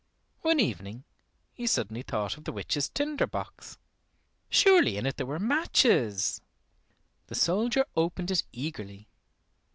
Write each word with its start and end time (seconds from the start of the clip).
One 0.41 0.59
evening 0.59 1.03
he 1.53 1.67
suddenly 1.67 2.01
thought 2.01 2.35
of 2.35 2.43
the 2.45 2.51
witch's 2.51 2.89
tinder 2.89 3.27
box. 3.27 3.77
Surely 4.49 4.97
in 4.97 5.05
it 5.05 5.17
there 5.17 5.27
were 5.27 5.37
matches. 5.37 6.41
The 7.27 7.35
soldier 7.35 7.85
opened 7.95 8.31
it 8.31 8.41
eagerly. 8.51 9.09